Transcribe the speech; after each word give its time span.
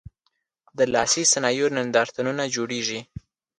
د 0.77 0.79
لاسي 0.93 1.23
صنایعو 1.33 1.73
نندارتونونه 1.77 2.43
جوړیږي؟ 2.55 2.99